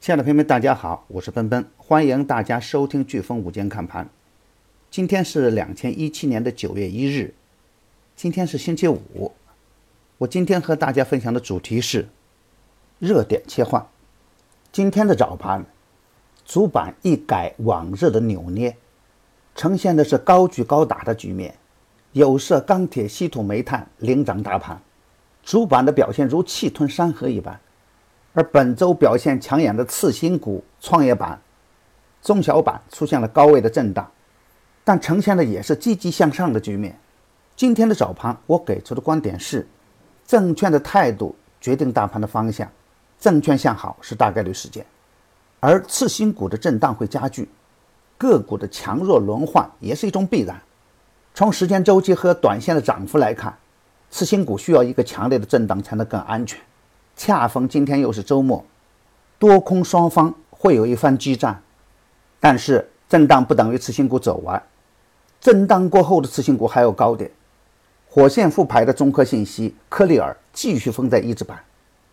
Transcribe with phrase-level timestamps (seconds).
[0.00, 4.08] 亲爱的朋友们，大家好，我是奔奔，欢迎大家收听飓风午间看盘。
[4.90, 7.34] 今天是两千一七年的九月一日，
[8.16, 9.32] 今天是星期五。
[10.16, 12.08] 我今天和大家分享的主题是
[12.98, 13.86] 热点切换。
[14.72, 15.66] 今天的早盘，
[16.46, 18.74] 主板一改往日的扭捏，
[19.54, 21.54] 呈现的是高举高打的局面，
[22.12, 24.80] 有色、钢铁、稀土、煤炭领涨大盘，
[25.42, 27.60] 主板的表现如气吞山河一般。
[28.32, 31.40] 而本周表现抢眼的次新股、创业板、
[32.22, 34.08] 中小板出现了高位的震荡，
[34.84, 36.98] 但呈现的也是积极向上的局面。
[37.56, 39.66] 今天的早盘，我给出的观点是：
[40.24, 42.70] 证券的态度决定大盘的方向，
[43.18, 44.86] 证券向好是大概率事件，
[45.58, 47.48] 而次新股的震荡会加剧，
[48.16, 50.60] 个股的强弱轮换也是一种必然。
[51.34, 53.58] 从时间周期和短线的涨幅来看，
[54.08, 56.60] 次新股需要一个强烈的震荡才能更安全。
[57.22, 58.64] 恰逢今天又是周末，
[59.38, 61.62] 多空双方会有一番激战，
[62.40, 64.62] 但是震荡不等于次新股走完，
[65.38, 67.30] 震荡过后的次新股还有高点。
[68.08, 71.62] 火线复牌的综合信息，科利尔继续封在一字板，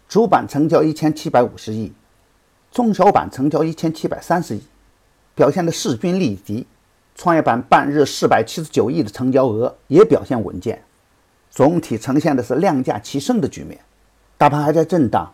[0.09, 1.93] 主板成交一千七百五十亿，
[2.69, 4.61] 中小板成交一千七百三十亿，
[5.33, 6.67] 表现的势均力敌。
[7.15, 10.83] 创业板半日四百七十九亿的成交额也表现稳健，
[11.49, 13.79] 总体呈现的是量价齐升的局面。
[14.37, 15.33] 大盘还在震荡，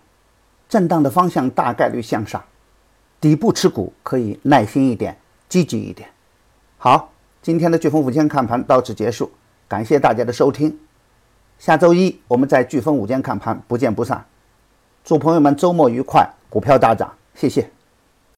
[0.69, 2.41] 震荡的方向大概率向上，
[3.19, 5.17] 底部持股可以耐心一点，
[5.49, 6.07] 积极一点。
[6.77, 9.29] 好，今天的飓风午间看盘到此结束，
[9.67, 10.79] 感谢大家的收听。
[11.59, 14.25] 下周一我们在飓风午间看盘不见不散。
[15.03, 17.72] 祝朋友们周末愉快，股票大涨，谢谢。